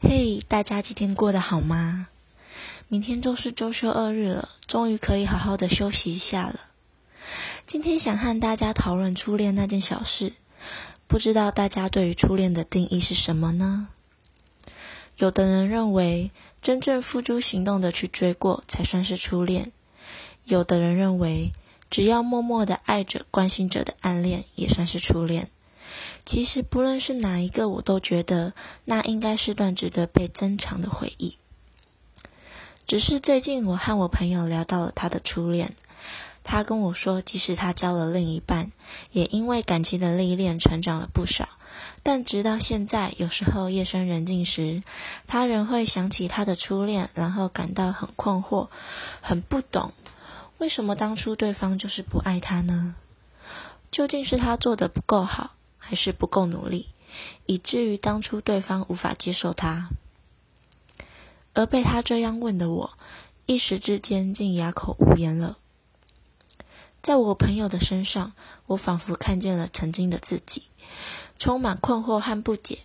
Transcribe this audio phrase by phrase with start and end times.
[0.00, 2.06] 嘿，大家今天过得好吗？
[2.86, 6.60] 明天就是周休二日了，终于可以好好的休息一下了。
[7.66, 10.34] 今天想和大家讨论初恋那件小事，
[11.08, 13.88] 不知道大家对于初恋的定义是什么呢？
[15.16, 16.30] 有的人认为，
[16.62, 19.72] 真正付诸行动的去追过才算是初恋；
[20.44, 21.50] 有的人认为，
[21.90, 25.50] 只要默默的爱着、关心着的暗恋也算是初恋。
[26.28, 28.52] 其实不论是哪一个，我都觉得
[28.84, 31.38] 那应该是段值得被珍藏的回忆。
[32.86, 35.74] 只是最近我和我朋友聊到了他的初恋，
[36.44, 38.70] 他跟我说，即使他交了另一半，
[39.12, 41.48] 也因为感情的历练成长了不少，
[42.02, 44.82] 但直到现在，有时候夜深人静时，
[45.26, 48.68] 他仍会想起他的初恋，然后感到很困惑，
[49.22, 49.94] 很不懂，
[50.58, 52.96] 为什么当初对方就是不爱他呢？
[53.90, 55.54] 究竟是他做的不够好？
[55.88, 56.88] 还是不够努力，
[57.46, 59.88] 以至于当初对方无法接受他，
[61.54, 62.98] 而被他这样问的我，
[63.46, 65.56] 一时之间竟哑口无言了。
[67.00, 68.34] 在我朋友的身上，
[68.66, 70.64] 我仿佛看见了曾经的自己，
[71.38, 72.80] 充满困惑和不解，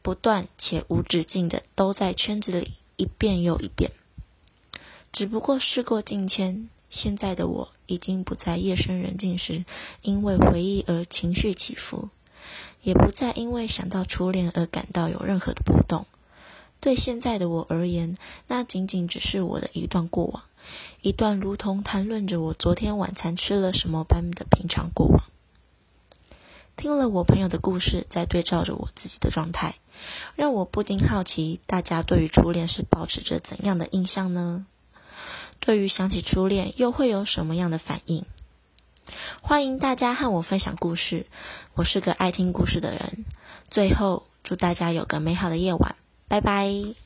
[0.00, 3.90] 不断且无止境的都在圈子里一遍又一遍。
[5.10, 9.64] 只不过事过境迁，现在的我已经不在夜深人静时
[10.02, 12.10] 因为回忆而情绪起伏。
[12.82, 16.06] 也不再因为想到初恋而感到有任何的波动。
[16.78, 18.16] 对现在的我而言，
[18.48, 20.42] 那仅仅只是我的一段过往，
[21.00, 25.22] 一段如同谈论着我昨天晚餐吃了什么般的平常过往。
[26.76, 29.76] 听了我朋友的故事，再对照着我自己的状态，
[30.34, 34.66] 让我不禁好奇：大家对于初恋是保持着怎样的印象呢？
[35.58, 38.26] 对于想起初恋，又会有什么样的反应？
[39.40, 41.26] 欢迎大家和我分享故事，
[41.74, 43.24] 我是个爱听故事的人。
[43.68, 45.96] 最后，祝大家有个美好的夜晚，
[46.28, 47.05] 拜拜。